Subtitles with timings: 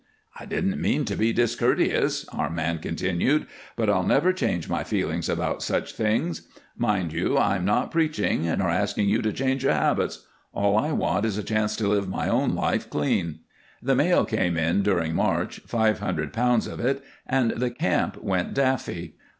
[0.39, 5.29] "I didn't mean to be discourteous," our man continued, "but I'll never change my feelings
[5.29, 6.47] about such things.
[6.75, 11.25] Mind you, I'm not preaching, nor asking you to change your habits all I want
[11.25, 13.41] is a chance to live my own life clean."
[13.79, 18.55] The mail came in during March, five hundred pounds of it, and the camp went
[18.55, 19.17] daffy.